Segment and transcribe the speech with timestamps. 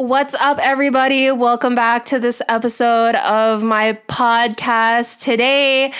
[0.00, 1.30] What's up, everybody?
[1.30, 5.18] Welcome back to this episode of my podcast.
[5.18, 5.92] Today,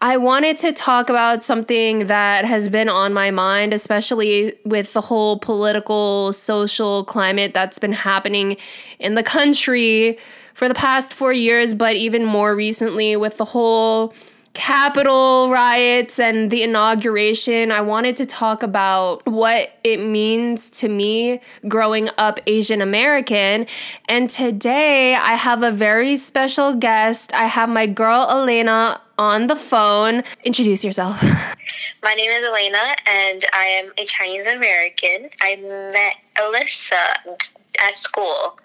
[0.00, 5.00] I wanted to talk about something that has been on my mind, especially with the
[5.00, 8.58] whole political, social climate that's been happening
[9.00, 10.18] in the country
[10.54, 14.14] for the past four years, but even more recently with the whole
[14.58, 21.40] Capitol riots and the inauguration, I wanted to talk about what it means to me
[21.68, 23.68] growing up Asian American.
[24.08, 27.32] And today I have a very special guest.
[27.32, 30.24] I have my girl Elena on the phone.
[30.42, 31.22] Introduce yourself.
[32.02, 35.30] My name is Elena, and I am a Chinese American.
[35.40, 35.54] I
[35.92, 37.48] met Alyssa
[37.80, 38.58] at school,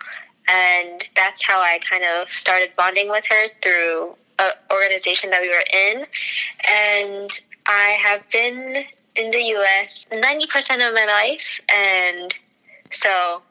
[0.48, 4.16] and that's how I kind of started bonding with her through
[4.72, 6.06] organization that we were in.
[6.70, 7.30] And
[7.66, 11.60] I have been in the US 90% of my life.
[11.74, 12.34] And
[12.92, 13.42] so,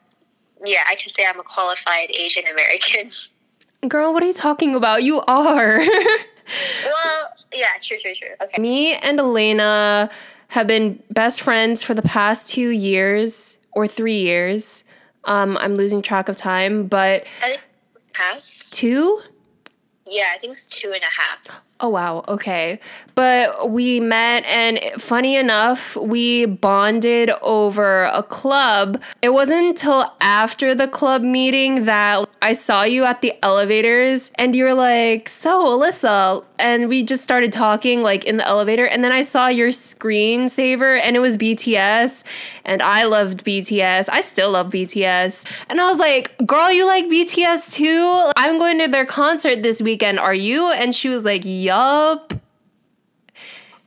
[0.63, 3.11] yeah, I can say I'm a qualified Asian American.
[3.87, 5.03] Girl, what are you talking about?
[5.03, 5.77] You are.
[6.85, 8.29] well, yeah, true, true, true.
[8.41, 8.61] Okay.
[8.61, 10.09] Me and Elena
[10.49, 14.85] have been best friends for the past two years or three years.
[15.25, 17.27] Um, I'm losing track of time, but.
[18.13, 18.69] Half?
[18.69, 19.21] Two?
[20.05, 21.61] Yeah, I think it's two and a half.
[21.83, 22.23] Oh, wow.
[22.29, 22.79] Okay.
[23.13, 29.01] But we met, and funny enough, we bonded over a club.
[29.21, 34.55] It wasn't until after the club meeting that I saw you at the elevators, and
[34.55, 36.45] you were like, So, Alyssa.
[36.57, 38.85] And we just started talking like in the elevator.
[38.85, 42.23] And then I saw your screensaver, and it was BTS.
[42.63, 44.07] And I loved BTS.
[44.09, 45.45] I still love BTS.
[45.69, 48.31] And I was like, Girl, you like BTS too?
[48.37, 50.17] I'm going to their concert this weekend.
[50.17, 50.71] Are you?
[50.71, 51.72] And she was like, Yeah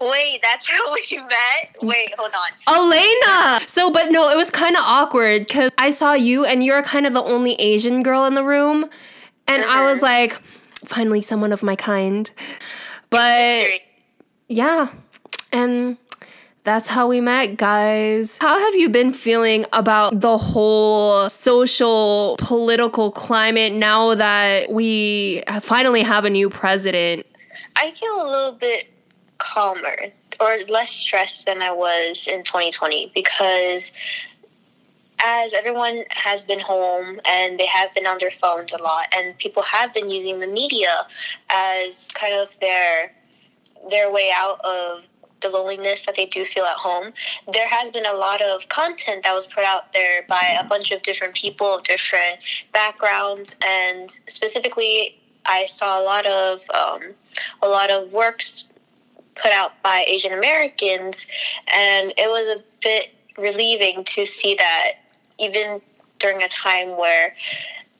[0.00, 1.76] Wait, that's how we met?
[1.82, 2.74] Wait, hold on.
[2.74, 3.66] Elena!
[3.68, 7.06] So, but no, it was kind of awkward because I saw you and you're kind
[7.06, 8.88] of the only Asian girl in the room.
[9.48, 9.70] And mm-hmm.
[9.70, 10.12] I was uh-huh.
[10.12, 10.42] like,
[10.84, 12.30] finally, someone of my kind.
[13.10, 13.68] But
[14.48, 14.92] yeah,
[15.52, 15.96] and
[16.64, 18.38] that's how we met, guys.
[18.38, 26.02] How have you been feeling about the whole social political climate now that we finally
[26.02, 27.24] have a new president?
[27.76, 28.88] I feel a little bit
[29.38, 29.96] calmer
[30.40, 33.92] or less stressed than I was in 2020 because
[35.22, 39.36] as everyone has been home and they have been on their phones a lot and
[39.38, 41.06] people have been using the media
[41.50, 43.12] as kind of their
[43.90, 45.04] their way out of
[45.42, 47.12] the loneliness that they do feel at home.
[47.52, 50.90] There has been a lot of content that was put out there by a bunch
[50.90, 52.38] of different people of different
[52.72, 57.14] backgrounds and specifically I saw a lot of um,
[57.62, 58.64] a lot of works
[59.36, 61.26] put out by Asian Americans,
[61.74, 64.92] and it was a bit relieving to see that
[65.38, 65.80] even
[66.18, 67.34] during a time where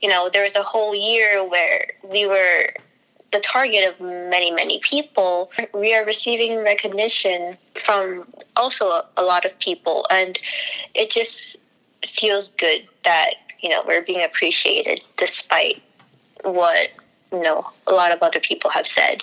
[0.00, 2.72] you know there was a whole year where we were
[3.32, 8.26] the target of many many people we are receiving recognition from
[8.56, 10.38] also a lot of people and
[10.94, 11.56] it just
[12.04, 15.82] feels good that you know we're being appreciated despite
[16.44, 16.90] what
[17.42, 19.22] know a lot of other people have said.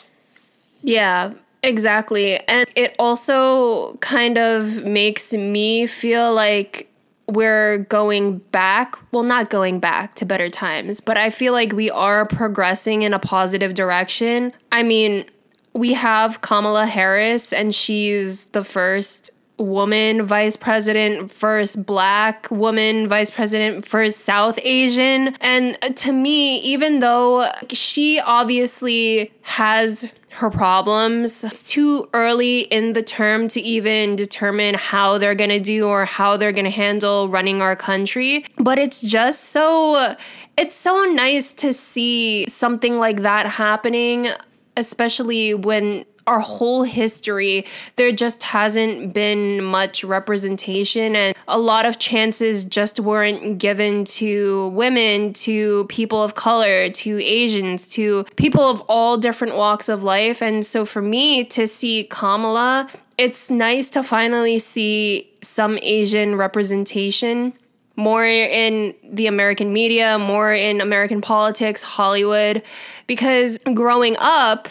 [0.81, 2.39] Yeah, exactly.
[2.47, 6.89] And it also kind of makes me feel like
[7.27, 8.97] we're going back.
[9.11, 13.13] Well, not going back to better times, but I feel like we are progressing in
[13.13, 14.53] a positive direction.
[14.71, 15.25] I mean,
[15.73, 19.31] we have Kamala Harris, and she's the first
[19.63, 25.35] woman vice president, first black woman vice president, first South Asian.
[25.41, 31.43] And to me, even though she obviously has her problems.
[31.43, 36.37] It's too early in the term to even determine how they're to do or how
[36.37, 38.45] they're to handle running our country.
[38.57, 40.15] But it's just so
[40.57, 44.29] it's so nice to see something like that happening,
[44.77, 51.99] especially when our whole history, there just hasn't been much representation, and a lot of
[51.99, 58.81] chances just weren't given to women, to people of color, to Asians, to people of
[58.87, 60.41] all different walks of life.
[60.41, 67.53] And so for me to see Kamala, it's nice to finally see some Asian representation
[67.95, 72.63] more in the American media, more in American politics, Hollywood,
[73.05, 74.67] because growing up,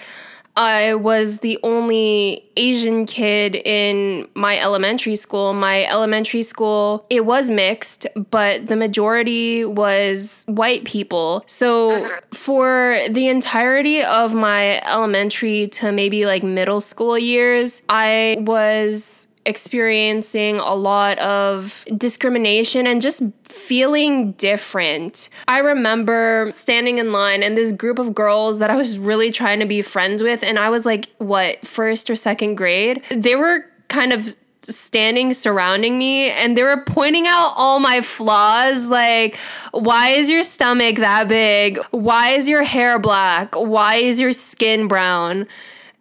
[0.57, 5.55] I was the only Asian kid in my elementary school.
[5.55, 11.45] My elementary school, it was mixed, but the majority was white people.
[11.47, 12.05] So
[12.35, 20.59] for the entirety of my elementary to maybe like middle school years, I was experiencing
[20.59, 25.29] a lot of discrimination and just feeling different.
[25.49, 29.61] I remember standing in line and this group of girls that I was really trying
[29.61, 33.03] to be friends with, and I was like, what, first or second grade?
[33.11, 38.89] They were kind of standing surrounding me and they were pointing out all my flaws
[38.89, 39.37] like
[39.73, 44.87] why is your stomach that big why is your hair black why is your skin
[44.87, 45.49] brown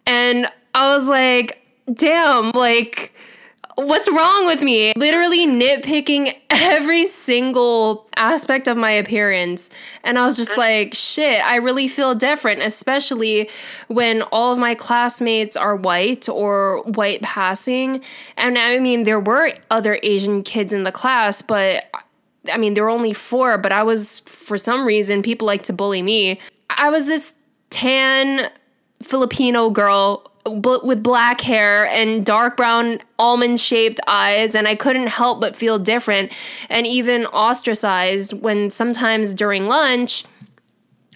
[0.06, 0.46] and
[0.76, 1.60] i was like
[1.92, 3.12] damn like
[3.76, 4.92] what's wrong with me?
[4.96, 9.70] Literally nitpicking every single aspect of my appearance.
[10.04, 10.60] And I was just mm-hmm.
[10.60, 13.50] like, shit, I really feel different, especially
[13.88, 18.02] when all of my classmates are white or white passing.
[18.36, 21.84] And I mean, there were other Asian kids in the class, but
[22.50, 25.72] I mean, there were only four, but I was, for some reason, people like to
[25.72, 26.40] bully me.
[26.70, 27.34] I was this
[27.70, 28.50] tan
[29.02, 35.40] Filipino girl with black hair and dark brown almond shaped eyes and I couldn't help
[35.40, 36.32] but feel different
[36.68, 40.24] and even ostracized when sometimes during lunch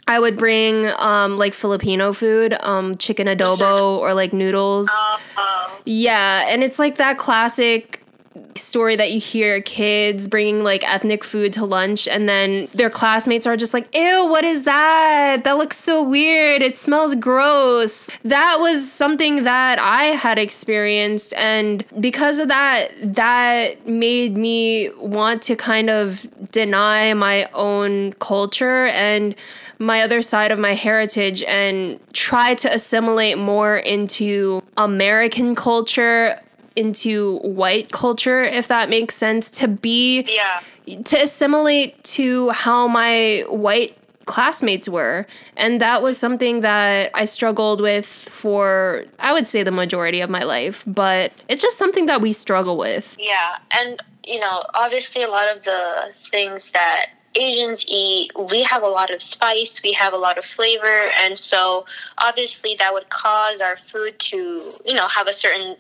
[0.09, 4.89] I would bring um, like Filipino food, um, chicken adobo or like noodles.
[4.89, 5.77] Uh-huh.
[5.85, 8.06] Yeah, and it's like that classic
[8.55, 13.47] story that you hear kids bringing like ethnic food to lunch and then their classmates
[13.47, 15.45] are just like, ew, what is that?
[15.45, 16.63] That looks so weird.
[16.63, 18.09] It smells gross.
[18.25, 21.35] That was something that I had experienced.
[21.35, 28.87] And because of that, that made me want to kind of deny my own culture
[28.87, 29.35] and
[29.79, 36.41] my other side of my heritage and try to assimilate more into American culture
[36.77, 41.03] into white culture, if that makes sense, to be yeah.
[41.05, 43.97] to assimilate to how my white
[44.27, 45.27] classmates were.
[45.57, 50.31] And that was something that I struggled with for, I would say, the majority of
[50.31, 50.85] my life.
[50.87, 53.17] But it's just something that we struggle with.
[53.19, 53.59] Yeah.
[53.77, 57.07] And, you know, obviously, a lot of the things that
[57.37, 61.37] Asians eat, we have a lot of spice, we have a lot of flavor, and
[61.37, 61.85] so
[62.19, 65.77] obviously that would cause our food to, you know, have a certain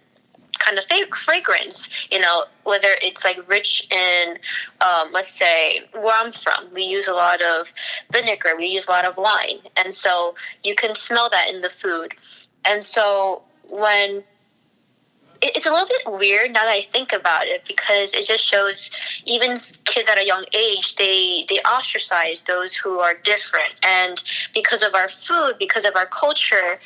[0.67, 0.85] kind of
[1.15, 4.37] fragrance, you know, whether it's like rich in,
[4.85, 7.73] um, let's say, where I'm from, we use a lot of
[8.11, 9.61] vinegar, we use a lot of wine.
[9.77, 10.35] And so
[10.65, 12.15] you can smell that in the food.
[12.69, 14.25] And so when
[15.43, 18.91] it's a little bit weird now that I think about it because it just shows
[19.27, 24.23] even kids at a young age they they ostracize those who are different and
[24.55, 26.79] because of our food because of our culture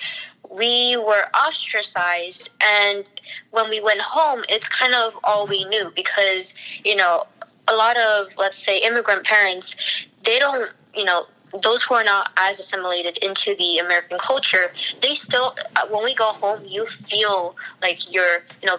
[0.50, 3.08] we were ostracized and
[3.52, 6.54] when we went home it's kind of all we knew because
[6.84, 7.24] you know
[7.68, 9.76] a lot of let's say immigrant parents
[10.24, 11.26] they don't you know
[11.62, 16.14] those who are not as assimilated into the american culture they still uh, when we
[16.14, 18.78] go home you feel like you're you know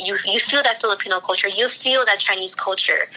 [0.00, 3.08] you you feel that Filipino culture, you feel that Chinese culture,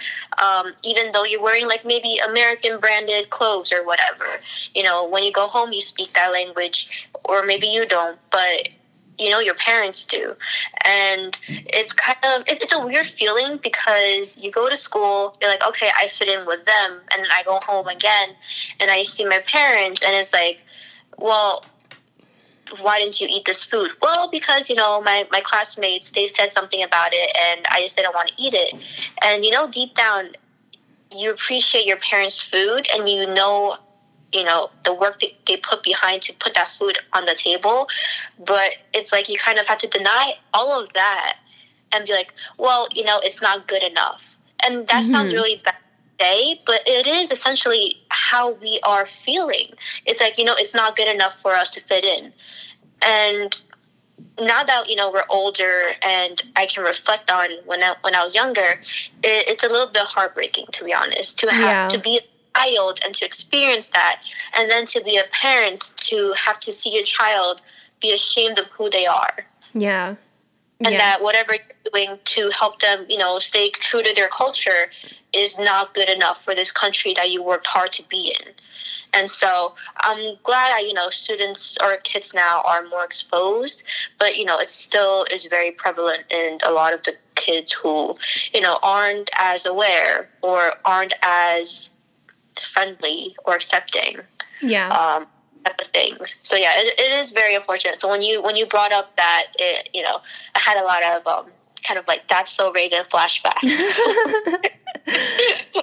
[0.42, 4.40] um, even though you're wearing like maybe American branded clothes or whatever.
[4.76, 8.70] You know, when you go home, you speak that language, or maybe you don't, but
[9.20, 10.34] you know your parents do
[10.84, 15.66] and it's kind of it's a weird feeling because you go to school you're like
[15.68, 18.30] okay i fit in with them and then i go home again
[18.80, 20.64] and i see my parents and it's like
[21.20, 21.64] well
[22.82, 23.92] why didn't you eat this food?
[24.02, 27.96] Well, because, you know, my, my classmates, they said something about it and I just
[27.96, 28.74] didn't want to eat it.
[29.24, 30.30] And, you know, deep down,
[31.16, 33.78] you appreciate your parents' food and you know,
[34.32, 37.88] you know, the work that they put behind to put that food on the table.
[38.40, 41.38] But it's like you kind of have to deny all of that
[41.92, 44.38] and be like, well, you know, it's not good enough.
[44.66, 45.12] And that mm-hmm.
[45.12, 45.76] sounds really bad
[46.20, 49.74] say, but it is essentially how we are feeling.
[50.06, 52.34] It's like, you know, it's not good enough for us to fit in.
[53.02, 53.56] And
[54.40, 58.24] now that you know we're older and I can reflect on when I, when I
[58.24, 58.82] was younger,
[59.24, 61.88] it, it's a little bit heartbreaking to be honest to have yeah.
[61.90, 64.22] to be a child and to experience that,
[64.56, 67.62] and then to be a parent to have to see your child
[68.00, 69.46] be ashamed of who they are.
[69.74, 70.16] Yeah,
[70.80, 70.98] and yeah.
[70.98, 74.90] that whatever you're doing to help them, you know, stay true to their culture
[75.32, 78.54] is not good enough for this country that you worked hard to be in.
[79.14, 83.84] And so I'm glad that, you know, students or kids now are more exposed,
[84.18, 88.18] but, you know, it still is very prevalent in a lot of the kids who,
[88.54, 91.92] you know, aren't as aware or aren't as
[92.60, 94.18] friendly or accepting.
[94.62, 94.90] Yeah.
[94.90, 95.28] Um,
[95.66, 96.38] type of things.
[96.42, 97.98] So yeah, it, it is very unfortunate.
[97.98, 100.20] So when you when you brought up that, it, you know,
[100.56, 101.52] I had a lot of um,
[101.84, 103.60] kind of like that's so Reagan flashback.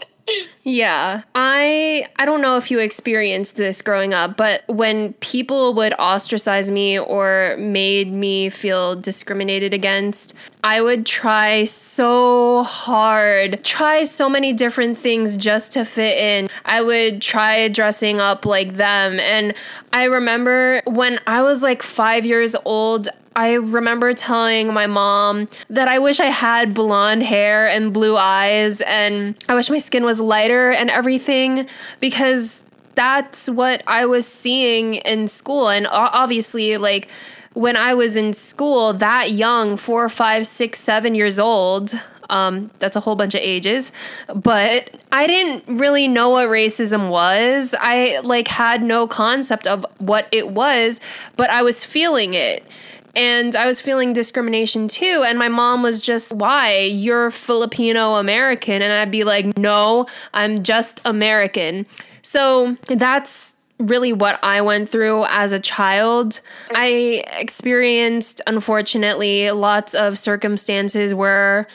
[0.70, 1.22] Yeah.
[1.34, 6.70] I I don't know if you experienced this growing up, but when people would ostracize
[6.70, 14.52] me or made me feel discriminated against, I would try so hard, try so many
[14.52, 16.48] different things just to fit in.
[16.64, 19.54] I would try dressing up like them and
[19.92, 25.88] I remember when I was like 5 years old, I remember telling my mom that
[25.88, 30.20] I wish I had blonde hair and blue eyes and I wish my skin was
[30.20, 31.68] lighter and everything
[32.00, 32.64] because
[32.96, 35.68] that's what I was seeing in school.
[35.68, 37.08] And obviously, like,
[37.52, 42.96] when I was in school, that young, four, five, six, seven years old, um, that's
[42.96, 43.90] a whole bunch of ages.
[44.34, 47.74] But I didn't really know what racism was.
[47.78, 51.00] I like had no concept of what it was,
[51.36, 52.64] but I was feeling it.
[53.14, 55.24] And I was feeling discrimination too.
[55.26, 56.78] And my mom was just, why?
[56.80, 58.82] You're Filipino American.
[58.82, 61.86] And I'd be like, no, I'm just American.
[62.22, 66.40] So that's really what I went through as a child.
[66.74, 71.66] I experienced, unfortunately, lots of circumstances where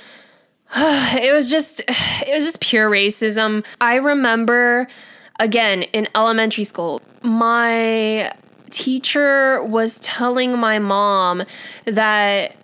[0.76, 3.66] it was just it was just pure racism.
[3.82, 4.88] I remember
[5.40, 8.32] again in elementary school, my
[8.76, 11.44] teacher was telling my mom
[11.86, 12.56] that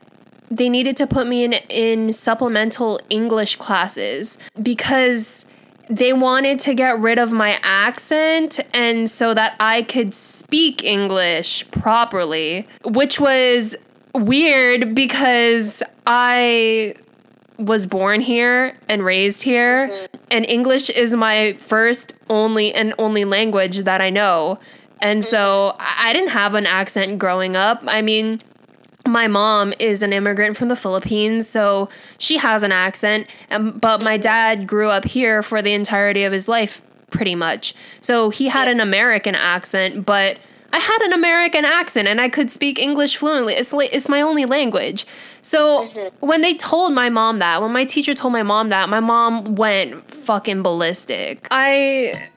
[0.51, 5.45] they needed to put me in in supplemental English classes because
[5.89, 11.69] they wanted to get rid of my accent and so that I could speak English
[11.71, 13.75] properly, which was
[14.13, 16.95] weird because I
[17.57, 20.15] was born here and raised here mm-hmm.
[20.31, 24.59] and English is my first only and only language that I know.
[25.01, 27.81] And so I didn't have an accent growing up.
[27.87, 28.41] I mean,
[29.07, 33.27] my mom is an immigrant from the Philippines, so she has an accent.
[33.49, 37.73] but my dad grew up here for the entirety of his life, pretty much.
[37.99, 40.37] So he had an American accent, but
[40.73, 43.55] I had an American accent and I could speak English fluently.
[43.55, 45.05] It's like, it's my only language.
[45.41, 46.25] So mm-hmm.
[46.25, 49.55] when they told my mom that, when my teacher told my mom that, my mom
[49.55, 51.47] went fucking ballistic.
[51.51, 52.29] I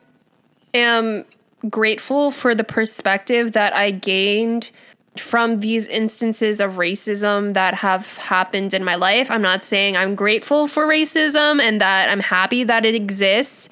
[0.72, 1.24] am
[1.68, 4.70] grateful for the perspective that I gained
[5.16, 9.30] from these instances of racism that have happened in my life.
[9.30, 13.68] I'm not saying I'm grateful for racism and that I'm happy that it exists,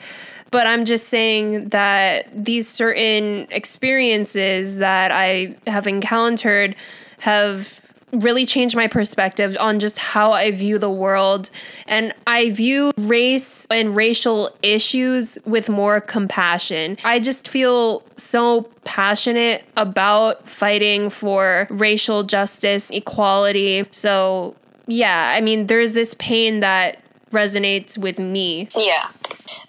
[0.51, 6.77] but I'm just saying that these certain experiences that I have encountered
[7.19, 7.82] have
[8.13, 11.51] really changed my perspective on just how I view the world.
[11.87, 16.99] And I view race and racial issues with more compassion.
[17.05, 23.87] I just feel so passionate about fighting for racial justice, equality.
[23.91, 24.55] So,
[24.87, 28.69] yeah, I mean, there's this pain that resonates with me.
[28.77, 29.09] Yeah.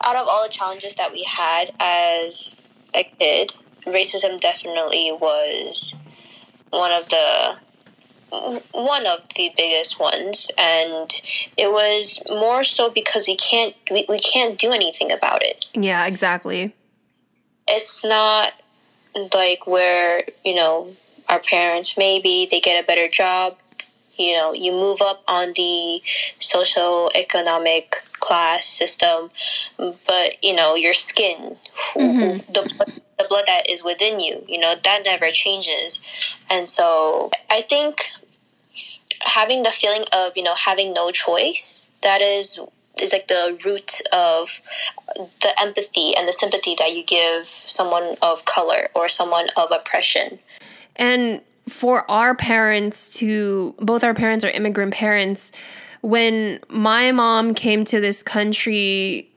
[0.04, 2.62] Out of all the challenges that we had as
[2.94, 3.54] a kid,
[3.86, 5.96] racism definitely was
[6.72, 7.58] one of the
[8.72, 11.12] one of the biggest ones and
[11.58, 15.66] it was more so because we can't we, we can't do anything about it.
[15.74, 16.74] Yeah exactly.
[17.68, 18.54] It's not
[19.34, 20.96] like where you know
[21.30, 23.58] our parents maybe they get a better job
[24.18, 26.02] you know you move up on the
[26.40, 29.30] social economic class system
[29.78, 31.56] but you know your skin
[31.96, 32.52] mm-hmm.
[32.52, 36.02] the, the blood that is within you you know that never changes.
[36.50, 38.02] And so i think
[39.22, 42.60] having the feeling of you know having no choice that is
[43.02, 44.62] is like the root of
[45.16, 50.40] the empathy and the sympathy that you give someone of color or someone of oppression.
[50.96, 55.52] And for our parents to both our parents are immigrant parents
[56.02, 59.30] when my mom came to this country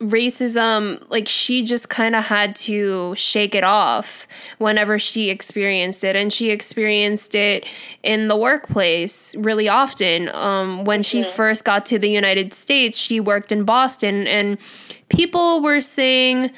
[0.00, 4.28] racism, like she just kind of had to shake it off
[4.58, 6.14] whenever she experienced it.
[6.14, 7.66] And she experienced it
[8.04, 10.28] in the workplace really often.
[10.28, 11.30] Um, when she yeah.
[11.30, 14.58] first got to the United States, she worked in Boston, and
[15.08, 16.50] people were saying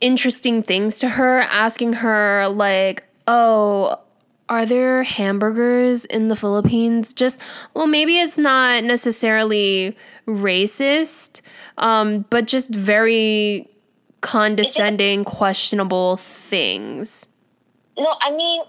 [0.00, 3.98] interesting things to her, asking her, like, oh,
[4.48, 7.12] are there hamburgers in the Philippines?
[7.12, 7.40] Just,
[7.74, 11.40] well, maybe it's not necessarily racist,
[11.78, 13.68] um, but just very
[14.20, 17.26] condescending, questionable things.
[17.98, 18.62] No, I mean,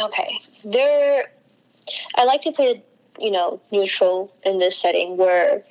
[0.00, 1.30] okay, there.
[2.16, 2.82] I like to play,
[3.18, 5.64] you know, neutral in this setting where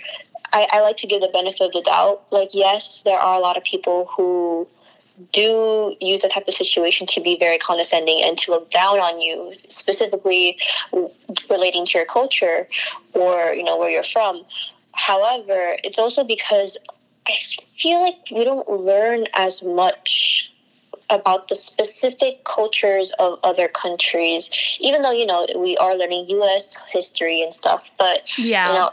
[0.53, 2.23] I, I like to give the benefit of the doubt.
[2.31, 4.67] Like, yes, there are a lot of people who
[5.31, 9.19] do use that type of situation to be very condescending and to look down on
[9.19, 10.57] you, specifically
[11.49, 12.67] relating to your culture
[13.13, 14.43] or you know where you're from.
[14.93, 16.77] However, it's also because
[17.27, 17.33] I
[17.65, 20.53] feel like we don't learn as much
[21.09, 26.77] about the specific cultures of other countries, even though, you know, we are learning US
[26.89, 27.89] history and stuff.
[27.97, 28.67] But, Yeah.
[28.67, 28.91] you know,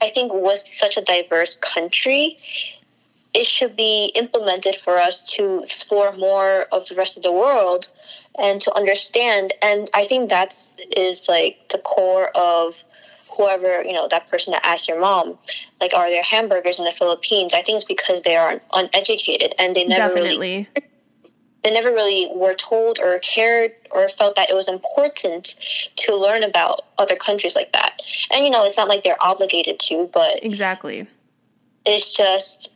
[0.00, 2.38] I think with such a diverse country,
[3.34, 7.88] it should be implemented for us to explore more of the rest of the world
[8.38, 9.52] and to understand.
[9.60, 12.82] And I think that's is like the core of
[13.38, 15.38] whoever you know that person that asked your mom
[15.80, 17.54] like are there hamburgers in the philippines?
[17.54, 20.68] I think it's because they are uneducated and they never really
[21.64, 25.56] they never really were told or cared or felt that it was important
[25.96, 28.00] to learn about other countries like that.
[28.32, 31.06] And you know it's not like they're obligated to but Exactly.
[31.86, 32.72] it's just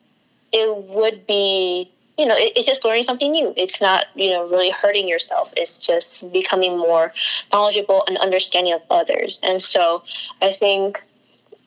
[0.52, 3.52] it would be you know it, it's just learning something new.
[3.56, 5.52] It's not you know really hurting yourself.
[5.56, 7.12] It's just becoming more
[7.52, 9.38] knowledgeable and understanding of others.
[9.42, 10.02] And so
[10.40, 11.02] i think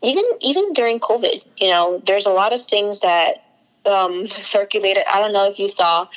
[0.01, 3.45] even even during covid you know there's a lot of things that
[3.85, 5.03] um, circulated.
[5.11, 6.07] I don't know if you saw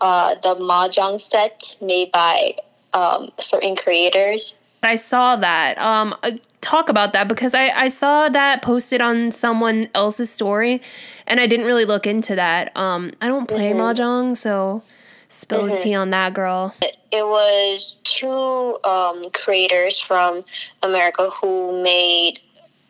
[0.00, 2.54] uh, the mahjong set made by
[2.92, 4.54] um, certain creators.
[4.82, 5.78] I saw that.
[5.78, 10.82] Um, uh, talk about that because I, I saw that posted on someone else's story,
[11.26, 12.76] and I didn't really look into that.
[12.76, 14.82] Um, I don't play mahjong, so
[15.28, 16.74] spill the tea on that, girl.
[16.82, 20.44] it was two um, creators from
[20.82, 22.40] America who made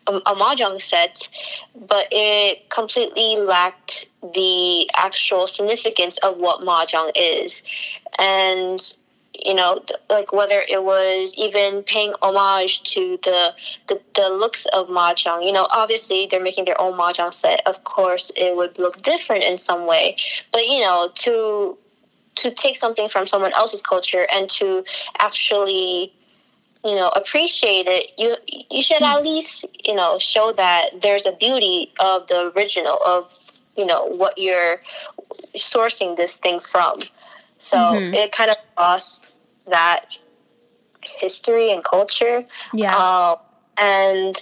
[0.06, 1.28] a, a mahjong set,
[1.74, 7.62] but it completely lacked the actual significance of what mahjong is,
[8.18, 8.94] and
[9.44, 13.54] you know, like whether it was even paying homage to the,
[13.88, 15.44] the the looks of mahjong.
[15.44, 17.62] You know, obviously they're making their own mahjong set.
[17.66, 20.16] Of course, it would look different in some way,
[20.52, 21.78] but you know, to
[22.36, 24.84] to take something from someone else's culture and to
[25.18, 26.12] actually
[26.84, 28.34] you know appreciate it you
[28.70, 33.30] you should at least you know show that there's a beauty of the original of
[33.76, 34.80] you know what you're
[35.56, 37.00] sourcing this thing from
[37.60, 38.14] so Mhm.
[38.14, 39.34] it kind of lost
[39.68, 40.18] that
[41.02, 42.96] history and culture Yeah.
[42.96, 43.36] uh,
[43.78, 44.34] and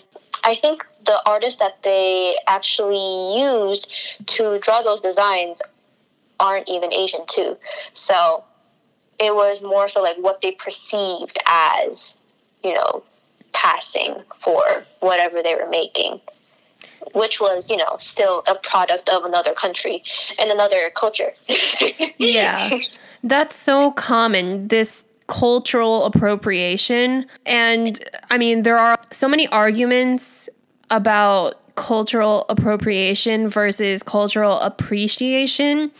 [0.45, 3.91] I think the artists that they actually used
[4.37, 5.61] to draw those designs
[6.41, 7.57] aren't even Asian too.
[7.93, 8.45] So
[9.19, 12.15] it was more so like what they perceived as,
[12.63, 13.03] you know,
[13.53, 16.21] passing for whatever they were making.
[17.15, 20.03] Which was, you know, still a product of another country
[20.39, 21.33] and another culture.
[22.19, 22.71] Yeah.
[23.23, 27.27] That's so common, this cultural appropriation.
[27.47, 30.49] And I mean, there are so many arguments
[30.91, 35.93] about cultural appropriation versus cultural appreciation.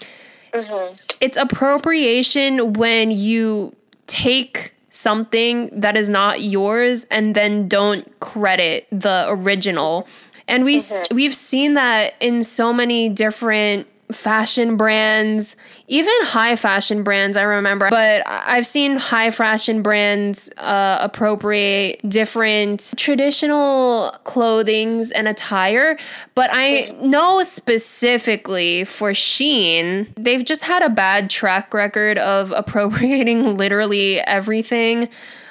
[0.53, 0.95] Mm-hmm.
[1.21, 3.77] It's appropriation when you
[4.07, 10.09] take something that is not yours and then don't credit the original.
[10.49, 11.15] And we s mm-hmm.
[11.15, 15.55] we've seen that in so many different fashion brands,
[15.87, 17.91] even high fashion brands, I remember.
[17.91, 25.99] But I've seen high fashion brands uh, appropriate different traditional clothings and attire.
[26.35, 33.57] But I know specifically for Shein, they've just had a bad track record of appropriating
[33.57, 35.09] literally everything.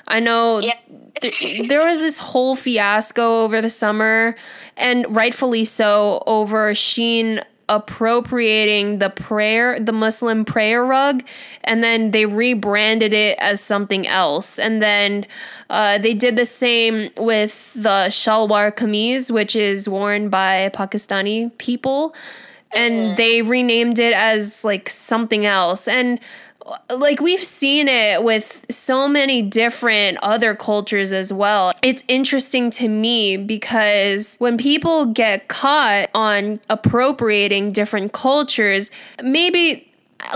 [0.08, 0.74] I know Yeah.
[1.22, 4.36] th- there was this whole fiasco over the summer,
[4.78, 11.23] and rightfully so, over Shein appropriating the prayer, the Muslim prayer rug,
[11.63, 14.58] and then they rebranded it as something else.
[14.58, 15.25] And then
[15.69, 22.15] uh, they did the same with the shalwar kameez, which is worn by Pakistani people,
[22.73, 25.88] and they renamed it as like something else.
[25.88, 26.19] And
[26.89, 31.71] like we've seen it with so many different other cultures as well.
[31.82, 39.88] It's interesting to me because when people get caught on appropriating different cultures, maybe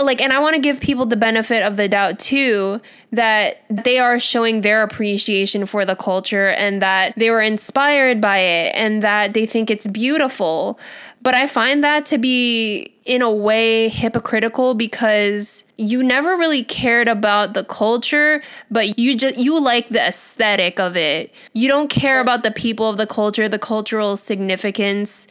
[0.02, 3.98] like and I want to give people the benefit of the doubt too that they
[3.98, 9.02] are showing their appreciation for the culture and that they were inspired by it and
[9.02, 10.78] that they think it's beautiful.
[11.22, 17.08] But I find that to be in a way hypocritical because you never really cared
[17.08, 21.32] about the culture, but you just you like the aesthetic of it.
[21.52, 25.28] You don't care about the people of the culture, the cultural significance.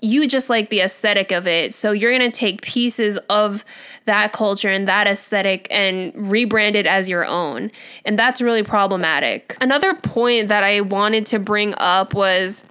[0.00, 1.74] You just like the aesthetic of it.
[1.74, 3.64] So you're going to take pieces of
[4.04, 7.70] that culture and that aesthetic and rebrand it as your own.
[8.04, 9.56] And that's really problematic.
[9.60, 12.64] Another point that I wanted to bring up was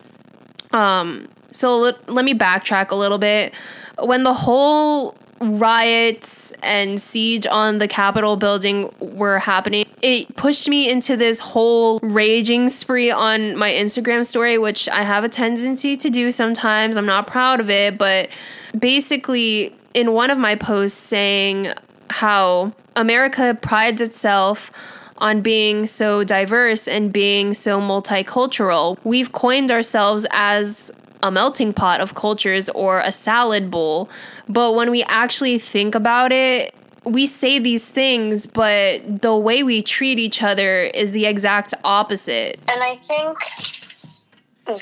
[0.72, 3.54] um so let, let me backtrack a little bit.
[4.00, 10.90] When the whole riots and siege on the Capitol building were happening, it pushed me
[10.90, 16.10] into this whole raging spree on my Instagram story, which I have a tendency to
[16.10, 16.96] do sometimes.
[16.96, 18.30] I'm not proud of it, but
[18.78, 21.74] basically in one of my posts saying
[22.10, 24.72] how America prides itself
[25.18, 28.98] on being so diverse and being so multicultural.
[29.04, 30.92] We've coined ourselves as
[31.24, 34.10] a melting pot of cultures or a salad bowl.
[34.48, 39.82] But when we actually think about it, we say these things, but the way we
[39.82, 42.60] treat each other is the exact opposite.
[42.72, 43.38] And I think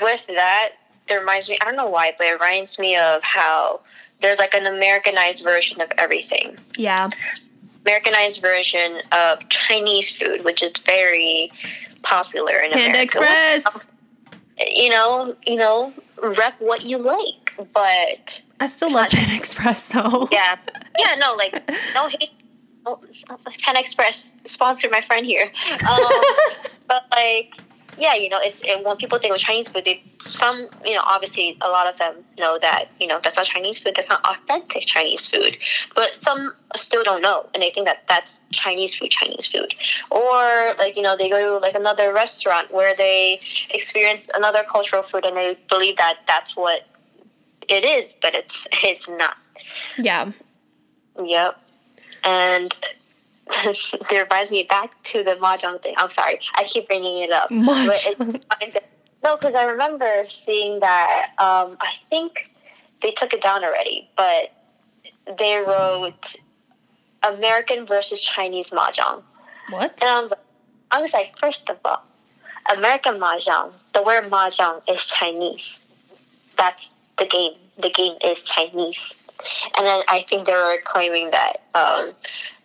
[0.02, 0.72] with that,
[1.08, 3.80] it reminds me, I don't know why, but it reminds me of how
[4.20, 6.58] there's like an Americanized version of everything.
[6.76, 7.08] Yeah.
[7.86, 11.50] Americanized version of Chinese food, which is very
[12.02, 13.02] popular in Panda America.
[13.02, 13.66] Express.
[13.66, 13.80] Um,
[14.66, 15.92] You know, you know,
[16.22, 20.28] rep what you like, but I still love Panda Express though.
[20.32, 20.58] yeah,
[20.98, 22.30] yeah, no, like no hate.
[22.86, 22.98] Oh,
[23.62, 25.52] Pan Express sponsored my friend here,
[25.88, 25.98] um,
[26.88, 27.54] but like
[28.00, 31.02] yeah, you know, it's it, when people think of Chinese food, they some you know
[31.06, 34.24] obviously a lot of them know that you know that's not Chinese food, that's not
[34.24, 35.58] authentic Chinese food,
[35.94, 39.74] but some still don't know, and they think that that's Chinese food, Chinese food,
[40.10, 45.02] or like you know they go to like another restaurant where they experience another cultural
[45.02, 46.86] food and they believe that that's what
[47.68, 49.36] it is, but it's it's not.
[49.98, 50.32] Yeah.
[51.22, 51.60] Yep.
[52.24, 52.74] And
[53.64, 55.94] it reminds me back to the mahjong thing.
[55.96, 57.50] I'm sorry, I keep bringing it up.
[57.50, 58.42] Mahjong.
[58.60, 58.84] It,
[59.22, 61.32] no, because I remember seeing that.
[61.38, 62.50] Um, I think
[63.02, 64.52] they took it down already, but
[65.38, 66.36] they wrote
[67.22, 69.22] American versus Chinese mahjong.
[69.70, 69.92] What?
[70.02, 70.32] And I was,
[70.90, 72.02] I was like, first of all,
[72.74, 73.72] American mahjong.
[73.92, 75.78] The word mahjong is Chinese.
[76.56, 77.52] That's the game.
[77.78, 79.14] The game is Chinese.
[79.76, 82.12] And then I think they were claiming that um,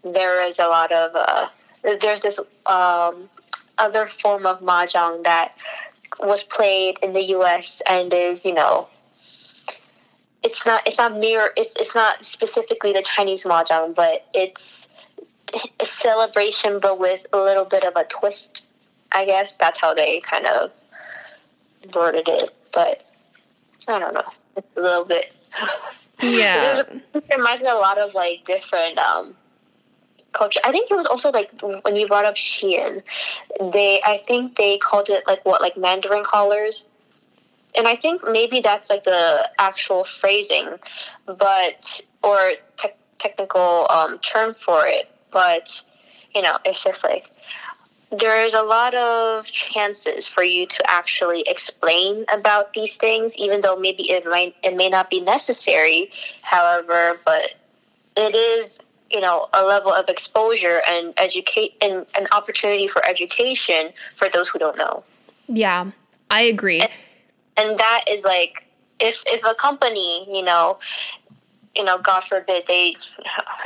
[0.04, 1.48] there is a lot of uh,
[1.84, 3.30] there's this um,
[3.78, 5.58] other form of mahjong that
[6.20, 7.82] was played in the U.S.
[7.90, 8.88] and is you know
[10.44, 14.88] it's not it's not mirror it's it's not specifically the Chinese mahjong, but it's
[15.80, 18.68] a celebration, but with a little bit of a twist.
[19.12, 20.72] I guess that's how they kind of
[21.94, 23.06] worded it, but
[23.88, 24.30] I don't know.
[24.58, 25.32] It's a little bit.
[26.22, 26.84] Yeah.
[27.14, 29.36] it reminds me a lot of like different um
[30.36, 30.60] culture.
[30.64, 33.02] I think it was also like when you brought up Shein,
[33.72, 36.86] they I think they called it like what like Mandarin collars,
[37.76, 40.76] and I think maybe that's like the actual phrasing,
[41.26, 42.38] but or
[42.78, 45.10] te- technical um, term for it.
[45.32, 45.82] But
[46.36, 47.26] you know, it's just like
[48.20, 53.76] there's a lot of chances for you to actually explain about these things, even though
[53.76, 56.12] maybe it might it may not be necessary.
[56.42, 57.56] However, but
[58.16, 58.80] it is
[59.12, 64.50] you know a level of exposure and educate and an opportunity for education for those
[64.50, 65.04] who don't know.
[65.48, 65.92] Yeah,
[66.32, 66.80] I agree.
[66.80, 66.92] And,
[67.58, 68.66] and that is like
[69.00, 70.80] if if a company you know
[71.76, 72.96] you know, God forbid they,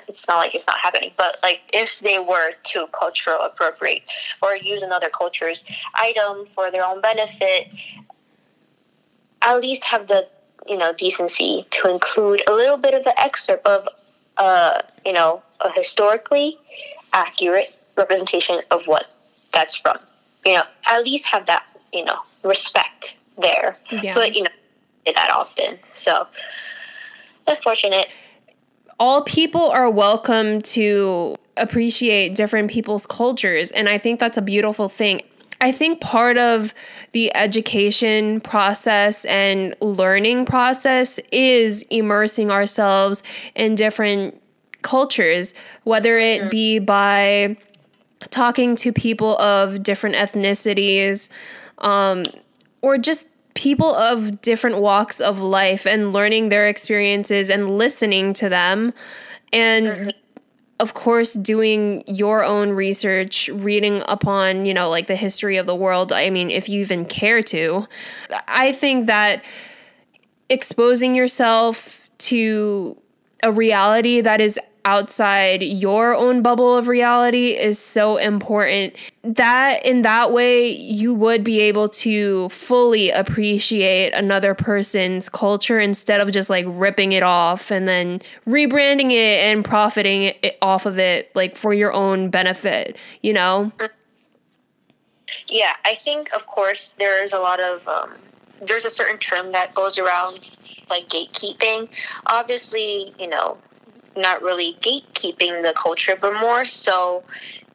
[0.08, 4.56] it's not like it's not happening, but like if they were to cultural appropriate or
[4.56, 5.64] use another culture's
[5.96, 7.68] item for their own benefit,
[9.42, 10.28] at least have the,
[10.68, 13.88] you know, decency to include a little bit of an excerpt of,
[14.38, 16.58] uh, you know, a historically
[17.14, 19.06] accurate representation of what
[19.54, 19.98] that's from.
[20.46, 23.78] You know, at least have that, you know, respect there.
[23.92, 24.14] Yeah.
[24.14, 24.50] But, you know,
[25.06, 25.80] that often.
[25.94, 26.28] So,
[27.50, 28.10] unfortunate.
[29.00, 34.90] All people are welcome to appreciate different people's cultures, and I think that's a beautiful
[34.90, 35.22] thing.
[35.62, 36.74] I think part of
[37.12, 43.24] the education process and learning process is immersing ourselves
[43.56, 44.42] in different
[44.82, 47.58] cultures, whether it be by
[48.30, 51.30] talking to people of different ethnicities
[51.80, 52.24] um,
[52.82, 53.28] or just
[53.60, 58.94] people of different walks of life and learning their experiences and listening to them.
[59.52, 60.10] And mm-hmm.
[60.80, 65.76] of course, doing your own research, reading upon, you know, like the history of the
[65.76, 66.14] world.
[66.14, 67.86] I mean, if you even care to,
[68.48, 69.44] I think that
[70.48, 72.98] exposing yourself to
[73.44, 78.96] a reality that is outside your own bubble of reality is so important.
[79.24, 86.22] That in that way you would be able to fully appreciate another person's culture instead
[86.22, 90.98] of just like ripping it off and then rebranding it and profiting it off of
[90.98, 93.72] it like for your own benefit you know?
[95.48, 98.12] Yeah i think of course there's a lot of um,
[98.66, 100.40] there's a certain term that goes around
[100.90, 101.88] like gatekeeping.
[102.26, 103.58] Obviously you know
[104.16, 107.24] not really gatekeeping the culture, but more so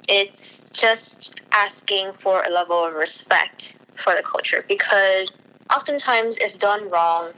[0.09, 4.65] it's just asking for a level of respect for the culture.
[4.69, 5.33] Because
[5.71, 7.31] oftentimes if done wrong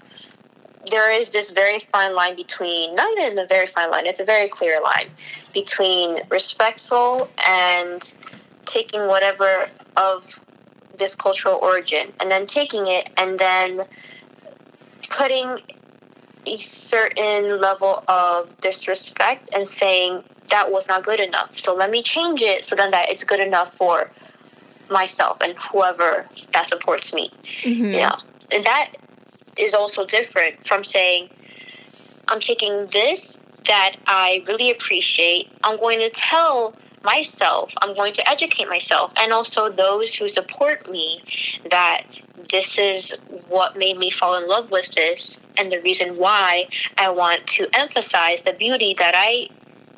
[0.90, 4.24] there is this very fine line between not even a very fine line it's a
[4.24, 5.08] very clear line
[5.52, 8.14] between respectful and
[8.64, 10.40] taking whatever of
[10.98, 13.82] this cultural origin and then taking it and then
[15.10, 15.58] putting
[16.46, 22.02] a certain level of disrespect and saying that was not good enough so let me
[22.02, 24.10] change it so then that it's good enough for
[24.90, 27.84] myself and whoever that supports me mm-hmm.
[27.84, 28.16] you know
[28.52, 28.92] and that
[29.58, 31.30] is also different from saying,
[32.28, 35.50] I'm taking this that I really appreciate.
[35.64, 40.90] I'm going to tell myself, I'm going to educate myself, and also those who support
[40.90, 41.22] me
[41.70, 42.02] that
[42.50, 43.14] this is
[43.48, 47.68] what made me fall in love with this and the reason why I want to
[47.72, 49.48] emphasize the beauty that I,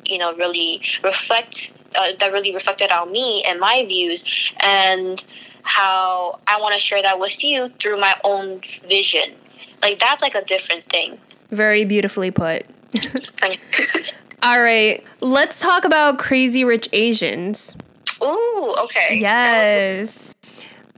[0.05, 4.23] you know, really reflect, uh, that really reflected on me and my views.
[4.61, 5.23] And
[5.69, 9.35] how I want to share that with you through my own vision.
[9.81, 11.17] Like that's like a different thing.
[11.51, 12.65] Very beautifully put.
[14.43, 17.77] All right, let's talk about Crazy Rich Asians.
[18.21, 19.19] Ooh, okay.
[19.19, 20.33] Yes.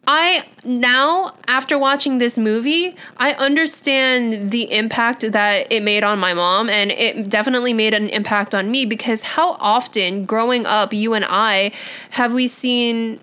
[0.08, 6.34] I now, after watching this movie, I understand the impact that it made on my
[6.34, 11.14] mom, and it definitely made an impact on me because how often growing up, you
[11.14, 11.72] and I,
[12.12, 13.20] have we seen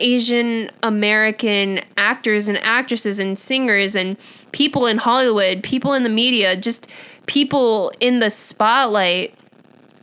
[0.00, 4.16] Asian American actors and actresses and singers and
[4.52, 6.86] people in Hollywood, people in the media, just
[7.26, 9.34] people in the spotlight.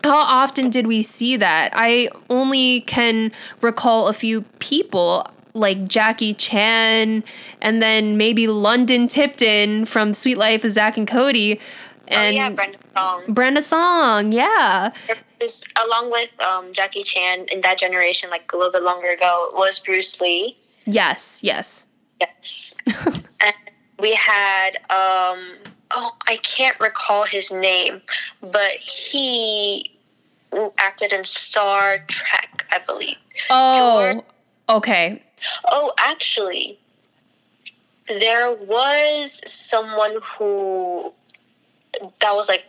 [0.03, 1.71] How often did we see that?
[1.73, 7.23] I only can recall a few people like Jackie Chan
[7.61, 11.59] and then maybe London Tipton from Suite Life of Zack and Cody.
[12.07, 13.23] And oh, yeah, Brenda Song.
[13.29, 14.91] Brenda Song, yeah
[15.83, 19.79] along with um, Jackie Chan in that generation, like a little bit longer ago, was
[19.79, 20.57] Bruce Lee.
[20.85, 21.85] Yes, yes,
[22.19, 22.73] yes.
[22.95, 23.53] and
[23.99, 25.57] we had um,
[25.91, 28.01] oh, I can't recall his name,
[28.41, 29.97] but he
[30.77, 33.17] acted in Star Trek, I believe.
[33.49, 34.25] Oh, George.
[34.69, 35.23] okay.
[35.69, 36.77] Oh, actually,
[38.07, 41.13] there was someone who
[42.21, 42.65] that was like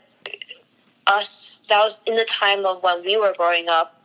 [1.06, 4.02] us that was in the time of when we were growing up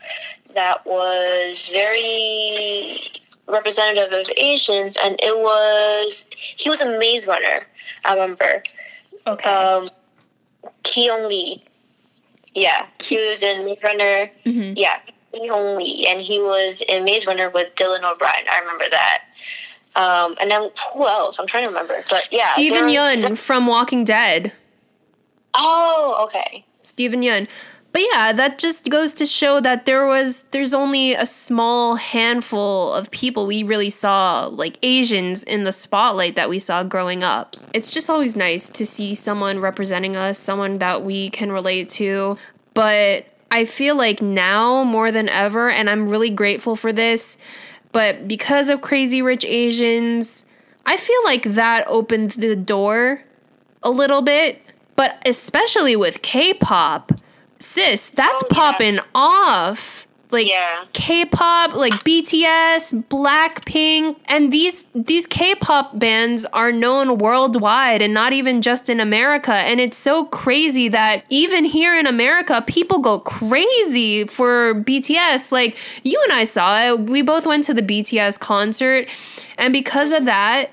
[0.55, 2.97] that was very
[3.47, 7.67] representative of Asians and it was he was a maze runner,
[8.05, 8.63] I remember.
[9.27, 9.49] Okay.
[9.49, 9.87] Um
[10.83, 11.63] Ki Hong Lee.
[12.55, 12.87] Yeah.
[13.01, 14.31] He was in Maze Runner.
[14.45, 14.73] Mm-hmm.
[14.75, 14.99] Yeah.
[15.33, 16.07] Lee.
[16.09, 18.45] And he was in Maze Runner with Dylan O'Brien.
[18.49, 19.23] I remember that.
[19.95, 21.39] Um, and then who else?
[21.39, 22.03] I'm trying to remember.
[22.09, 22.53] But yeah.
[22.53, 24.53] Steven Yeun from Walking Dead.
[25.53, 26.65] Oh, okay.
[26.83, 27.47] Steven Yeun.
[27.91, 32.93] But yeah, that just goes to show that there was there's only a small handful
[32.93, 37.55] of people we really saw like Asians in the spotlight that we saw growing up.
[37.73, 42.37] It's just always nice to see someone representing us, someone that we can relate to.
[42.75, 47.37] But I feel like now more than ever and I'm really grateful for this,
[47.91, 50.45] but because of Crazy Rich Asians,
[50.85, 53.23] I feel like that opened the door
[53.81, 54.61] a little bit
[54.99, 57.13] but especially with K-pop,
[57.57, 58.53] sis, that's oh, yeah.
[58.57, 60.05] popping off.
[60.31, 60.85] Like yeah.
[60.93, 68.61] K-pop, like BTS, Blackpink, and these these K-pop bands are known worldwide and not even
[68.61, 69.53] just in America.
[69.53, 75.51] And it's so crazy that even here in America, people go crazy for BTS.
[75.51, 76.99] Like you and I saw it.
[76.99, 79.09] We both went to the BTS concert,
[79.57, 80.69] and because of that,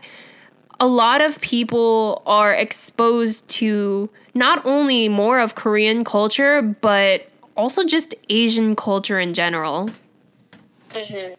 [0.78, 7.84] a lot of people are exposed to not only more of Korean culture, but also
[7.84, 9.90] just Asian culture in general.
[10.90, 11.34] Mm-hmm.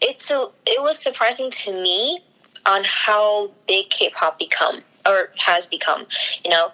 [0.00, 2.20] It's so it was surprising to me
[2.66, 6.06] on how big K-pop become or has become,
[6.44, 6.70] you know,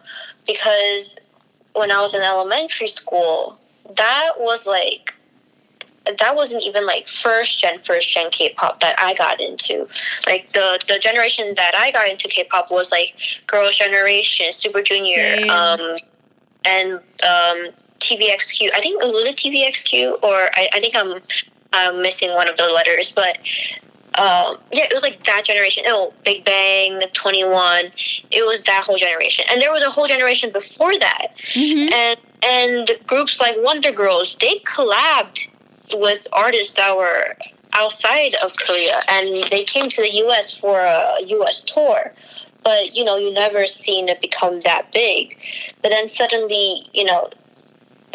[0.47, 1.19] because
[1.75, 3.59] when I was in elementary school,
[3.97, 5.15] that was like
[6.19, 9.89] that wasn't even like first gen first gen K-pop that I got into.
[10.27, 15.47] Like the the generation that I got into K-pop was like Girls' Generation, Super Junior,
[15.51, 15.97] um,
[16.67, 17.69] and um,
[18.05, 18.71] TVXQ.
[18.75, 21.21] I think it was it TVXQ or I, I think I'm
[21.73, 23.39] I'm missing one of the letters, but
[24.17, 25.83] um, yeah, it was like that generation.
[25.89, 28.25] Oh, Big Bang, 2NE1.
[28.31, 31.93] It was that whole generation, and there was a whole generation before that, mm-hmm.
[31.93, 35.49] and and groups like Wonder Girls they collabed
[35.95, 37.37] with artists that were
[37.75, 42.13] outside of Korea and they came to the US for a US tour.
[42.63, 45.37] But you know, you never seen it become that big.
[45.83, 47.29] But then suddenly, you know,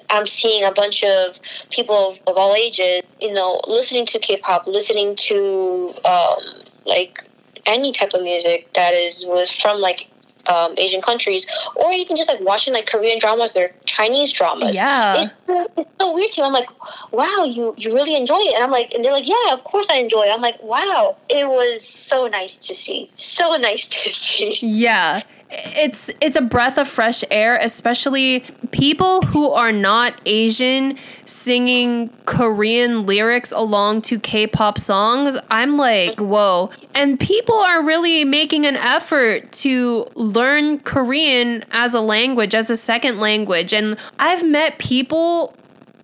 [0.10, 5.16] I'm seeing a bunch of people of, all ages, you know, listening to K-pop, listening
[5.16, 6.40] to um,
[6.86, 7.24] like
[7.66, 10.10] any type of music that is was from like
[10.48, 11.46] um, Asian countries,
[11.76, 14.76] or even just like watching like Korean dramas or Chinese dramas.
[14.76, 16.48] Yeah, it's, it's so weird to me.
[16.48, 16.70] I'm like,
[17.12, 19.90] wow, you you really enjoy it, and I'm like, and they're like, yeah, of course
[19.90, 20.32] I enjoy it.
[20.32, 24.58] I'm like, wow, it was so nice to see, so nice to see.
[24.62, 32.10] Yeah, it's it's a breath of fresh air especially people who are not asian singing
[32.26, 35.38] korean lyrics along to k-pop songs.
[35.50, 36.70] I'm like whoa.
[36.94, 42.76] And people are really making an effort to learn korean as a language as a
[42.76, 43.74] second language.
[43.74, 45.56] And i've met people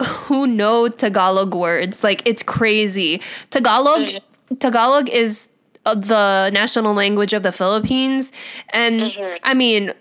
[0.01, 2.03] who know tagalog words.
[2.03, 3.21] Like it's crazy.
[3.51, 5.49] Tagalog oh, tagalog is
[5.85, 8.31] the national language of the Philippines.
[8.69, 9.37] And mm-hmm.
[9.43, 9.93] I mean,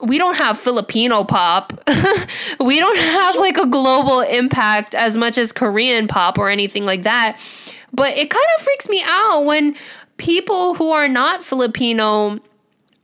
[0.00, 1.72] we don't have Filipino pop.
[2.60, 7.02] we don't have like a global impact as much as Korean pop or anything like
[7.02, 7.38] that.
[7.92, 9.76] But it kind of freaks me out when
[10.16, 12.38] people who are not Filipino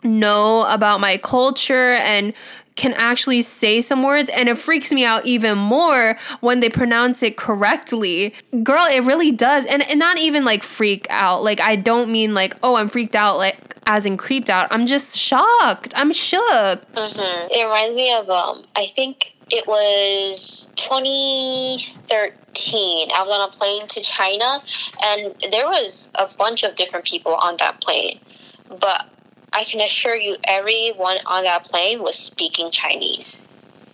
[0.02, 2.32] know about my culture and
[2.78, 7.24] can actually say some words and it freaks me out even more when they pronounce
[7.24, 8.32] it correctly.
[8.62, 9.66] Girl, it really does.
[9.66, 11.42] And, and not even like freak out.
[11.42, 14.68] Like I don't mean like, oh, I'm freaked out like as in creeped out.
[14.70, 15.92] I'm just shocked.
[15.96, 16.86] I'm shook.
[16.94, 17.48] Mm-hmm.
[17.50, 23.08] It reminds me of um I think it was 2013.
[23.12, 24.62] I was on a plane to China
[25.04, 28.20] and there was a bunch of different people on that plane.
[28.68, 29.10] But
[29.52, 33.42] I can assure you, everyone on that plane was speaking Chinese.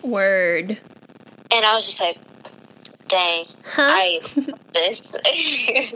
[0.01, 0.77] Word.
[1.51, 2.17] And I was just like,
[3.07, 3.87] dang, huh?
[3.89, 4.21] I
[4.73, 5.15] this.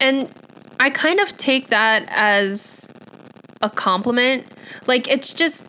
[0.00, 0.32] and
[0.78, 2.88] I kind of take that as
[3.60, 4.46] a compliment.
[4.86, 5.64] Like, it's just,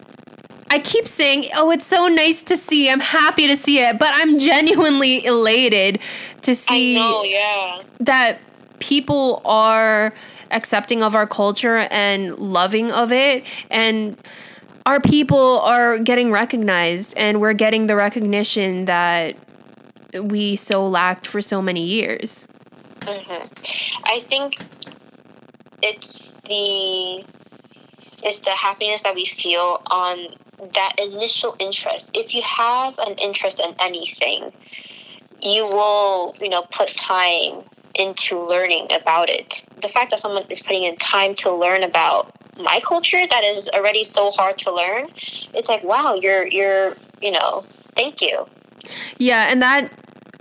[0.70, 2.90] I keep saying, oh, it's so nice to see.
[2.90, 4.00] I'm happy to see it.
[4.00, 6.00] But I'm genuinely elated
[6.44, 7.82] to see know, yeah.
[8.00, 8.40] that
[8.80, 10.14] people are
[10.52, 14.18] accepting of our culture and loving of it and
[14.86, 19.36] our people are getting recognized and we're getting the recognition that
[20.22, 22.48] we so lacked for so many years.
[23.02, 24.04] Mm-hmm.
[24.06, 24.58] I think
[25.82, 27.24] it's the
[28.24, 30.28] it's the happiness that we feel on
[30.74, 32.12] that initial interest.
[32.14, 34.52] If you have an interest in anything,
[35.42, 37.64] you will, you know, put time
[37.96, 39.66] into learning about it.
[39.82, 43.70] The fact that someone is putting in time to learn about my culture that is
[43.70, 45.08] already so hard to learn,
[45.54, 47.64] it's like, wow, you're you're, you know,
[47.96, 48.48] thank you.
[49.18, 49.92] Yeah, and that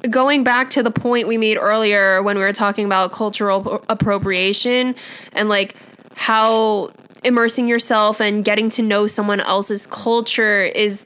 [0.08, 4.94] going back to the point we made earlier when we were talking about cultural appropriation
[5.32, 5.76] and like
[6.14, 6.90] how
[7.22, 11.04] immersing yourself and getting to know someone else's culture is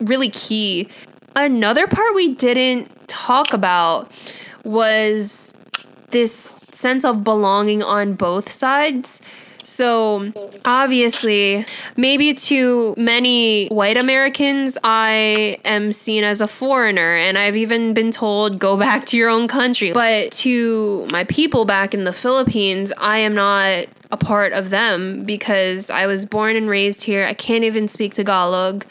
[0.00, 0.88] really key.
[1.36, 4.10] Another part we didn't talk about
[4.64, 5.52] was
[6.10, 9.20] this sense of belonging on both sides.
[9.62, 10.32] So,
[10.64, 11.64] obviously,
[11.96, 18.10] maybe to many white Americans, I am seen as a foreigner, and I've even been
[18.10, 19.92] told, go back to your own country.
[19.92, 25.24] But to my people back in the Philippines, I am not a part of them
[25.24, 27.24] because I was born and raised here.
[27.24, 28.84] I can't even speak Tagalog.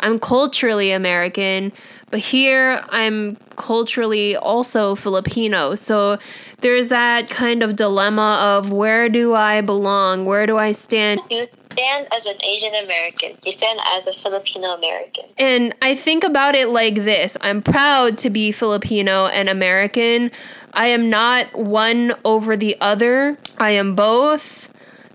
[0.00, 1.72] I'm culturally American,
[2.10, 5.74] but here I'm culturally also Filipino.
[5.74, 6.18] So
[6.60, 10.24] there's that kind of dilemma of where do I belong?
[10.24, 11.20] Where do I stand?
[11.30, 13.36] You stand as an Asian American.
[13.44, 15.24] You stand as a Filipino American.
[15.38, 20.30] And I think about it like this I'm proud to be Filipino and American.
[20.72, 24.70] I am not one over the other, I am both.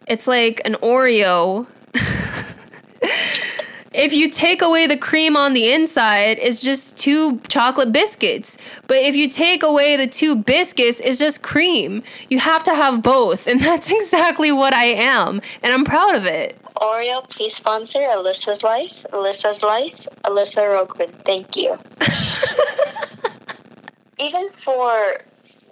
[0.08, 1.68] It's like an Oreo.
[3.94, 8.58] If you take away the cream on the inside, it's just two chocolate biscuits.
[8.88, 12.02] But if you take away the two biscuits, it's just cream.
[12.30, 16.26] You have to have both, and that's exactly what I am, and I'm proud of
[16.26, 16.58] it.
[16.78, 19.06] Oreo, please sponsor Alyssa's Life.
[19.12, 21.12] Alyssa's Life, Alyssa Rogren.
[21.26, 21.78] Thank you.
[24.20, 25.18] Even for,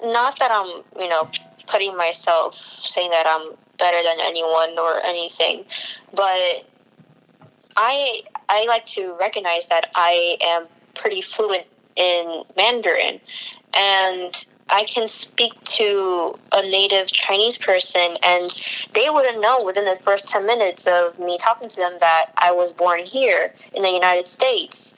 [0.04, 1.30] not that I'm, you know,
[1.68, 5.64] putting myself, saying that I'm better than anyone or anything,
[6.14, 6.66] but
[7.76, 13.20] I I like to recognize that I am pretty fluent in Mandarin,
[13.78, 18.52] and I can speak to a native Chinese person, and
[18.94, 22.52] they wouldn't know within the first 10 minutes of me talking to them that I
[22.52, 24.96] was born here in the United States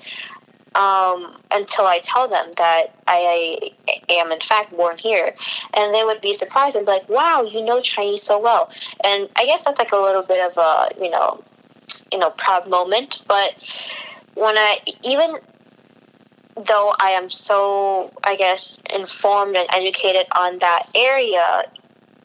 [0.76, 5.36] um, until I tell them that I, I, am, in fact, born here.
[5.74, 8.70] And they would be surprised and be like, wow, you know Chinese so well.
[9.04, 11.44] And I guess that's like a little bit of a, you know,
[12.12, 13.52] you know proud moment but
[14.36, 15.36] when i even
[16.68, 21.64] though i am so i guess informed and educated on that area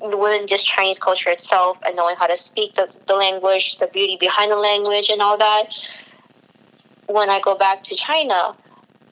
[0.01, 4.17] within just Chinese culture itself and knowing how to speak the, the language, the beauty
[4.19, 6.05] behind the language, and all that.
[7.07, 8.55] When I go back to China,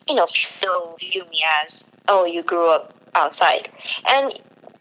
[0.08, 3.68] you know, still view me as, oh, you grew up outside.
[4.08, 4.38] And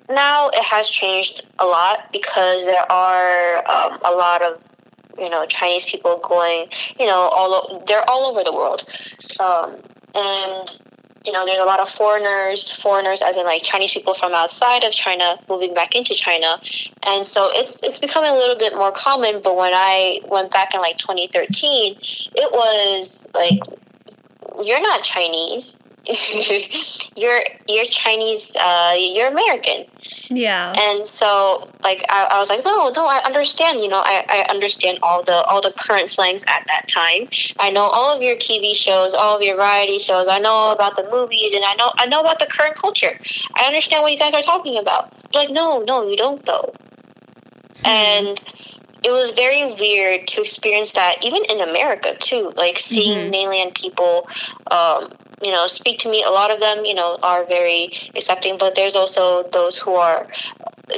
[0.10, 4.62] now it has changed a lot because there are um, a lot of
[5.18, 6.68] you know Chinese people going
[7.00, 8.84] you know all they're all over the world.
[9.40, 9.82] Um,
[10.16, 10.80] and
[11.26, 14.84] you know there's a lot of foreigners foreigners as in like Chinese people from outside
[14.84, 16.60] of China moving back into China.
[17.08, 20.74] And so it's it's becoming a little bit more common but when I went back
[20.74, 23.60] in like 2013 it was like
[24.64, 25.80] you're not Chinese
[27.16, 29.86] you're you're Chinese, uh, you're American.
[30.30, 30.74] Yeah.
[30.78, 33.80] And so, like, I, I was like, no, no, I understand.
[33.80, 37.30] You know, I, I understand all the all the current slangs at that time.
[37.60, 40.28] I know all of your TV shows, all of your variety shows.
[40.28, 43.18] I know about the movies, and I know I know about the current culture.
[43.56, 45.14] I understand what you guys are talking about.
[45.34, 46.74] Like, no, no, you don't though.
[47.84, 47.88] Mm-hmm.
[47.88, 48.42] And
[49.06, 53.32] it was very weird to experience that even in America too, like seeing mm-hmm.
[53.32, 54.28] mainland people
[54.72, 55.10] um,
[55.44, 56.24] you know speak to me.
[56.24, 60.28] A lot of them you know are very accepting but there's also those who are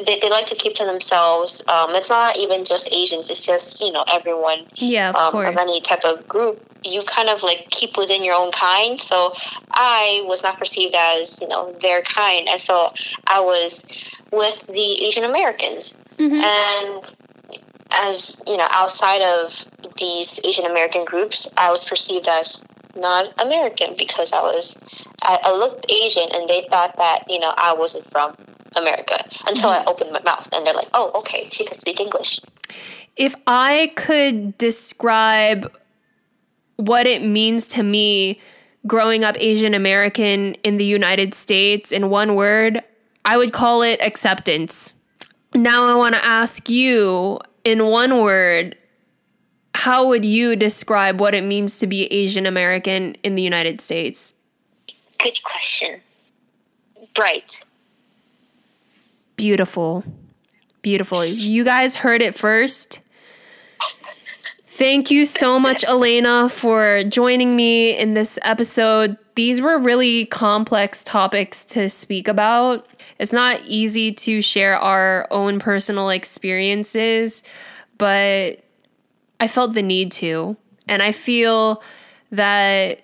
[0.06, 1.64] they, they like to keep to themselves.
[1.68, 3.30] Um, it's not even just asians.
[3.30, 6.62] It's just you know everyone yeah of, um, of any type of group.
[6.84, 9.02] You kind of like keep within your own kind.
[9.02, 9.34] So
[9.72, 12.48] i was not perceived as you know their kind.
[12.48, 12.92] And so
[13.28, 13.86] i was
[14.32, 15.96] with the asian americans.
[16.18, 16.40] Mm-hmm.
[16.40, 17.16] and
[17.92, 19.66] as you know outside of
[19.98, 22.66] these asian american groups i was perceived as
[22.96, 24.78] not American because I was
[25.24, 28.36] I, I, looked Asian and they thought that you know I wasn't from
[28.76, 29.18] America
[29.48, 29.88] until mm-hmm.
[29.88, 32.40] I opened my mouth and they're like, oh, okay, she can speak English.
[33.16, 35.72] If I could describe
[36.78, 38.40] what it means to me
[38.86, 42.82] growing up Asian American in the United States in one word,
[43.24, 44.94] I would call it acceptance.
[45.54, 48.76] Now I want to ask you in one word
[49.76, 54.34] how would you describe what it means to be Asian American in the United States?
[55.20, 56.00] Good question.
[57.14, 57.62] Bright.
[59.36, 60.06] Beautiful.
[60.82, 61.26] Beautiful.
[61.26, 63.00] You guys heard it first.
[64.70, 69.18] Thank you so much, Elena, for joining me in this episode.
[69.36, 72.88] These were really complex topics to speak about.
[73.20, 77.44] It's not easy to share our own personal experiences,
[77.98, 78.65] but
[79.40, 80.58] I felt the need to.
[80.88, 81.84] And I feel
[82.32, 83.02] that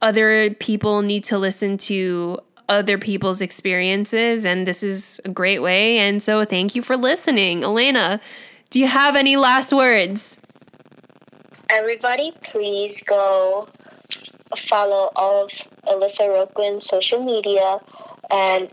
[0.00, 2.38] other people need to listen to
[2.68, 4.44] other people's experiences.
[4.44, 5.98] And this is a great way.
[5.98, 7.62] And so thank you for listening.
[7.62, 8.20] Elena,
[8.70, 10.38] do you have any last words?
[11.70, 13.68] Everybody, please go
[14.56, 15.50] follow all of
[15.86, 17.78] Alyssa Roquin's social media
[18.30, 18.70] and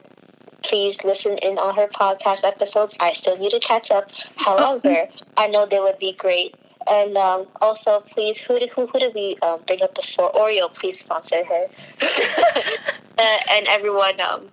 [0.64, 2.96] please listen in on her podcast episodes.
[3.00, 4.12] I still need to catch up.
[4.48, 4.58] Oh.
[4.82, 6.56] However, I know they would be great.
[6.92, 10.32] And um, also, please, who did, who, who did we um, bring up before?
[10.32, 11.66] Oreo, please sponsor her.
[13.18, 14.50] uh, and everyone, um,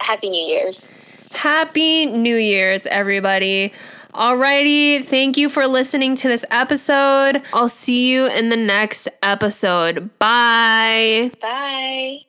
[0.00, 0.86] Happy New Year's.
[1.32, 3.72] Happy New Year's, everybody.
[4.14, 7.42] Alrighty, thank you for listening to this episode.
[7.54, 10.10] I'll see you in the next episode.
[10.18, 11.30] Bye.
[11.40, 12.26] Bye.